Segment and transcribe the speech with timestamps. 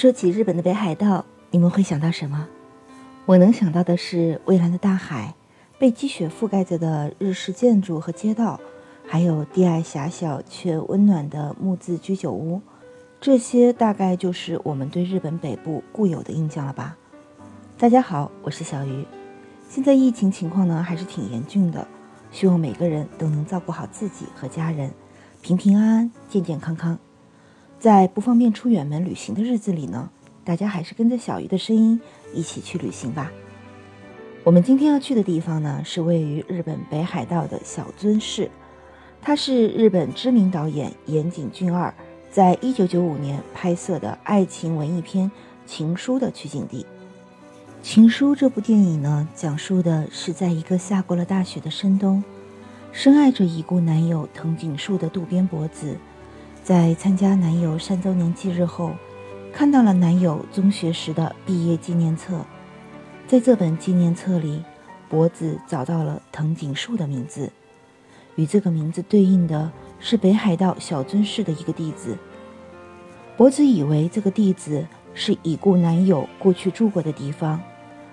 [0.00, 2.48] 说起日本的北海道，你们会想到什么？
[3.26, 5.34] 我能想到的是蔚蓝的大海，
[5.78, 8.58] 被积雪覆盖着的日式建筑和街道，
[9.06, 12.62] 还有低矮狭小却温暖的木质居酒屋。
[13.20, 16.96] 这些大概就是我们对日本北部固有的印象了吧？
[17.76, 19.04] 大家好，我是小鱼。
[19.68, 21.86] 现在疫情情况呢还是挺严峻的，
[22.32, 24.90] 希望每个人都能照顾好自己和家人，
[25.42, 26.98] 平平安安、健健康康。
[27.80, 30.10] 在不方便出远门旅行的日子里呢，
[30.44, 31.98] 大家还是跟着小鱼的声音
[32.34, 33.32] 一起去旅行吧。
[34.44, 38.50] 我们今天要去的地方呢，是位于日本北海道的小樽市，
[39.22, 41.92] 它是日本知名导演岩井俊二
[42.30, 45.30] 在一九九五年拍摄的爱情文艺片
[45.66, 46.82] 《情书》的取景地。
[47.82, 52.22] 《情书》这部电影呢，讲述的是在一个下过了大雪的深冬，
[52.92, 55.96] 深爱着已故男友藤井树的渡边博子。
[56.70, 58.92] 在参加男友三周年忌日后，
[59.52, 62.46] 看到了男友中学时的毕业纪念册。
[63.26, 64.62] 在这本纪念册里，
[65.08, 67.50] 博子找到了藤井树的名字，
[68.36, 72.16] 与这个名字对应的是北海道小樽市的一个地址。
[73.36, 77.60] 博子以为这个地址是已故男友过去住过的地方，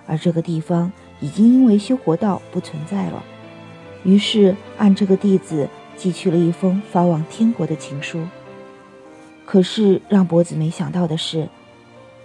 [0.04, 3.22] 而这个地方已经因为修国道不存在了，
[4.02, 8.20] 于是按这个地址寄去了一封发往天国的情书。
[9.50, 11.48] 可是让博子没想到的是，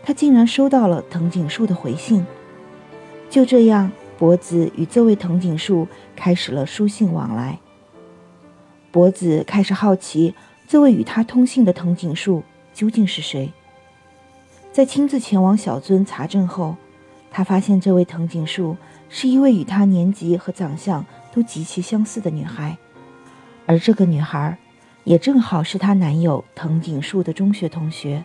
[0.04, 2.26] 他竟然收到了藤井树的回信。
[3.30, 7.58] 就这样，博子与这位藤井树开始了书信往来。
[8.92, 10.36] 博子开始好奇，
[10.68, 13.54] 这位与他通信的藤井树究竟是谁。
[14.74, 16.76] 在亲自前往小樽查证后，
[17.32, 18.76] 他发现这位藤井树
[19.08, 22.78] 是一位与他年纪和长相都极其相似的女孩，
[23.66, 24.58] 而这个女孩。
[25.04, 28.24] 也正好是她男友藤井树的中学同学。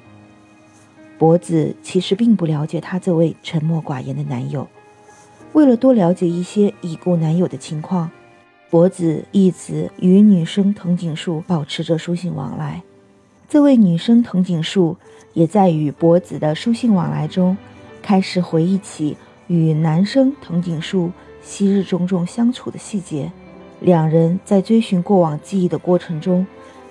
[1.19, 4.69] 博子其实并不了解她这位沉默寡言的男友。
[5.53, 8.11] 为了多了解一些已故男友的情况，
[8.71, 12.83] 博子一直与女生藤井树保持着书信往来。
[13.49, 14.97] 这位女生藤井树
[15.33, 17.57] 也在与博子的书信往来中，
[18.03, 19.17] 开始回忆起
[19.47, 21.11] 与男生藤井树
[21.43, 23.33] 昔日种种相处的细节。
[23.81, 26.47] 两人在追寻过往记忆的过程中。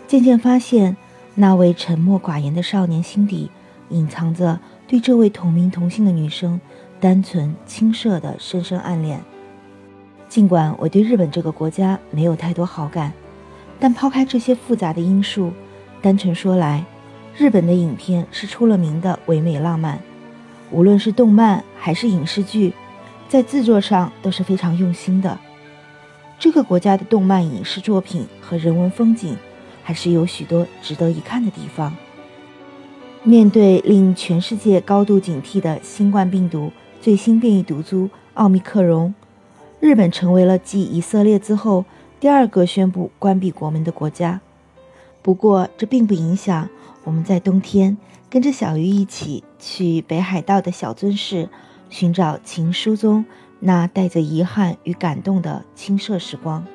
[0.08, 0.96] 渐渐发现，
[1.36, 3.52] 那位沉默寡言的少年心底
[3.90, 6.60] 隐藏着对这位同名同姓的女生
[7.00, 9.22] 单纯清澈的深深暗恋。
[10.30, 13.12] 尽管我对日本这个国家没有太多好感，
[13.80, 15.52] 但抛开这些复杂的因素，
[16.02, 16.84] 单纯说来，
[17.38, 20.00] 日本的影片是出了名的唯美浪漫，
[20.72, 22.74] 无论是动漫还是影视剧，
[23.30, 25.38] 在制作上都是非常用心的。
[26.40, 29.38] 这个国家的动漫影视作品和人文风景。
[29.88, 31.96] 还是有许多值得一看的地方。
[33.24, 39.14] 面对令全世界高度警惕的新冠病毒最新变异毒株奥密克戎，
[39.80, 41.86] 日本成为了继以色列之后
[42.20, 44.42] 第二个宣布关闭国门的国家。
[45.22, 46.68] 不过，这并不影响
[47.06, 47.98] 我们在冬天
[48.30, 51.48] 跟着小鱼一起去北海道的小樽市，
[51.90, 53.24] 寻找情书中
[53.60, 56.66] 那带着遗憾与感动的青涩时光。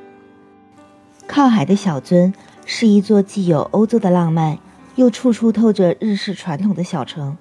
[1.26, 2.32] 靠海的小樽。
[2.64, 4.56] 是一座既有欧洲的浪漫，
[4.94, 7.36] 又处处透着日式传统的小城。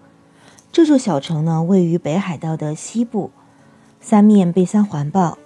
[0.72, 3.30] 这座小城呢，位于北海道的西部，
[4.00, 5.38] 三面被山环抱，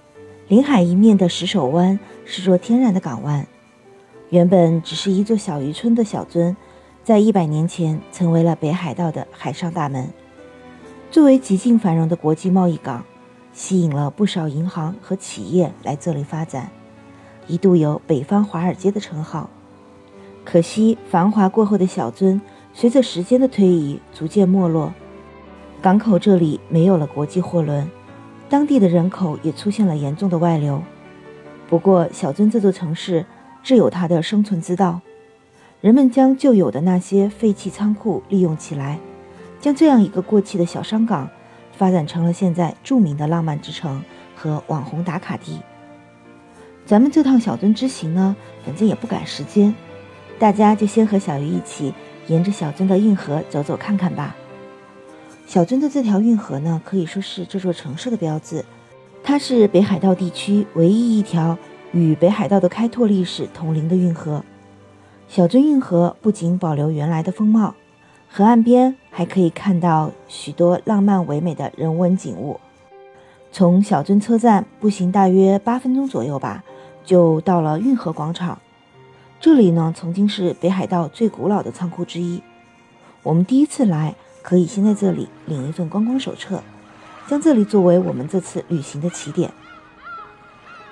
[0.48, 3.46] 临海一面的石首湾是座天然的港湾。
[4.30, 6.56] 原本只是一座小渔村的小樽，
[7.04, 10.10] 在一百年前成为了北海道的海上大门。
[11.12, 13.04] 作为极尽繁荣的国际贸易港，
[13.56, 16.70] 吸引了不少银行和企业来这里发展，
[17.48, 19.50] 一度有“北方华尔街”的称号。
[20.44, 22.42] 可惜，繁华过后的小樽，
[22.74, 24.94] 随着时间的推移逐渐没落。
[25.82, 27.90] 港口这里没有了国际货轮，
[28.50, 30.84] 当地的人口也出现了严重的外流。
[31.70, 33.26] 不过，小樽这座城市
[33.64, 35.00] 自有它的生存之道。
[35.80, 39.00] 人们将旧有的那些废弃仓库利用起来，
[39.62, 41.30] 将这样一个过气的小商港
[41.78, 44.04] 发展成了现在著名的浪漫之城
[44.36, 45.60] 和网红打卡地。
[46.86, 48.36] 咱们这趟小樽之行呢，
[48.66, 49.74] 反正也不赶时间。
[50.38, 51.94] 大家就先和小鱼一起
[52.28, 54.36] 沿着小樽的运河走走看看吧。
[55.48, 58.64] 小樽的这条运河呢，可以说是这座城市的标志。
[59.24, 61.58] 它是北海道地区唯一一条
[61.92, 64.44] 与北海道的开拓历史同龄的运河。
[65.28, 67.74] 小樽运河不仅保留原来的风貌，
[68.38, 72.60] 河岸边还可以看到许多浪漫唯美的人文景物。
[73.50, 76.62] 从小樽车站步行大约八分钟左右吧，
[77.06, 78.60] 就到了运河广场。
[79.40, 82.44] 这里呢，曾经是北海道最古老的仓库之一。
[83.24, 86.62] 我们第一次来，可以先在这里领一份观光手册，
[87.28, 89.50] 将这里作为我们这次旅行的起点。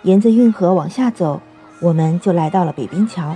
[0.03, 1.41] 沿着运河往下走，
[1.81, 3.35] 我们就来到了北冰桥。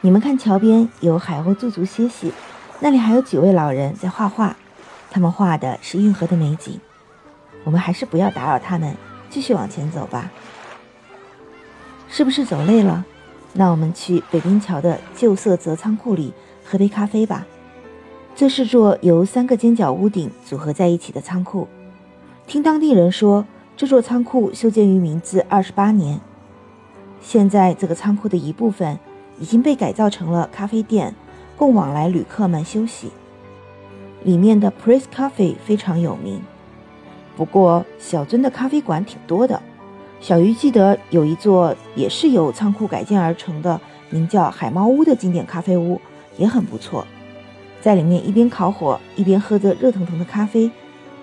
[0.00, 2.32] 你们看，桥边有海鸥驻足歇息，
[2.80, 4.56] 那里还有几位老人在画画，
[5.10, 6.78] 他们画的是运河的美景。
[7.64, 8.94] 我们还是不要打扰他们，
[9.30, 10.30] 继续往前走吧。
[12.08, 13.04] 是不是走累了？
[13.54, 16.32] 那我们去北冰桥的旧色泽仓库里
[16.64, 17.46] 喝杯咖啡吧。
[18.34, 21.66] 这是座由三个尖角屋顶组合在一起的仓库。
[22.46, 23.46] 听当地人说，
[23.76, 26.20] 这座仓库修建于明治二十八年。
[27.22, 28.98] 现在这个仓库的一部分
[29.38, 31.14] 已经被改造成了咖啡店，
[31.56, 33.10] 供往来旅客们休息。
[34.22, 36.40] 里面的 Press Coffee 非常有名。
[37.36, 39.60] 不过小樽的咖啡馆挺多的。
[40.20, 43.80] 小鱼记得有一座也是由仓库改建而成的，
[44.10, 46.00] 名叫海猫屋的经典咖啡屋，
[46.38, 47.06] 也很不错。
[47.82, 50.70] 在里面一边烤火一边喝着热腾腾的咖啡，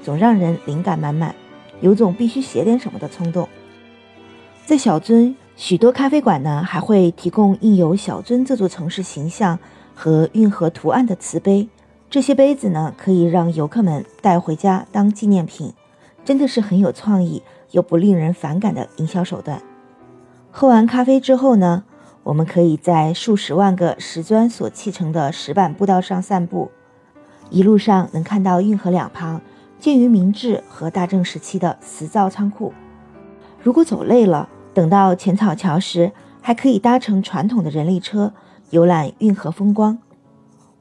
[0.04, 1.36] 总让人灵感满满，
[1.82, 3.50] 有种必须写点什么的冲动。
[4.66, 9.58] 在小樽，许多咖啡馆呢还会提供印有小樽这座城市形象
[9.96, 11.70] 和运河图案的瓷杯，
[12.10, 15.74] 这些杯子呢可以让游客们带回家当纪念品，
[16.24, 17.44] 真的是很有创意。
[17.74, 19.60] 又不令人反感的营销手段。
[20.52, 21.86] 喝完咖啡之后呢，
[22.22, 26.70] 我们可以在数十万个石砖所砌成的石板步道上散步，
[27.50, 29.42] 一路上能看到运河两旁
[29.80, 32.72] 建于明治和大正时期的石造仓库。
[33.60, 36.12] 如果走累了，等到浅草桥时，
[36.42, 38.32] 还可以搭乘传统的人力车
[38.74, 40.00] 游览运河风光。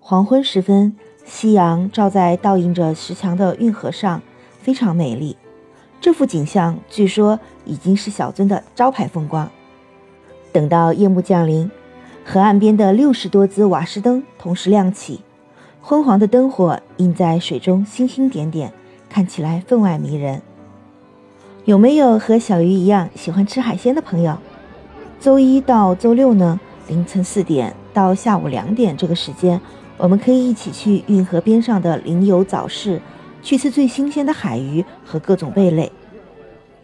[0.00, 0.96] 黄昏时分，
[1.26, 4.22] 夕阳照在倒映着石墙的运河上，
[4.62, 5.36] 非常美丽。
[6.00, 9.46] 这幅景象据说已经是小樽的招牌风光。
[10.52, 11.70] 等到夜幕降临，
[12.24, 15.20] 河岸边的六十多只瓦斯灯同时亮起，
[15.82, 18.72] 昏黄的灯火映在水中，星星点点，
[19.10, 20.40] 看起来分外迷人。
[21.66, 24.38] 有没有和小鱼一样喜欢吃海鲜的朋友？
[25.20, 26.58] 周一到周六呢，
[26.88, 29.60] 凌晨四点到下午两点这个时间，
[29.96, 33.00] 我们可以一起去运河边上的林游早市。
[33.44, 35.90] 去吃最新鲜的海鱼和各种贝类。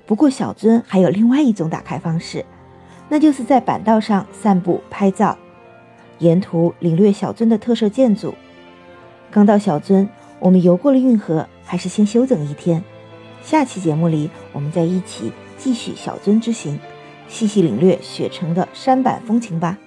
[0.05, 2.45] 不过小樽还有另外一种打开方式，
[3.09, 5.39] 那就是在板道上散步拍照，
[6.19, 8.35] 沿途领略小樽的特色建筑。
[9.31, 10.09] 刚到小樽，
[10.41, 12.83] 我们游过了运河，还是先休整一天。
[13.41, 16.77] 下期节目里，我们再一起继续小樽之行，
[17.29, 19.79] 细细领略雪城的山板风情吧。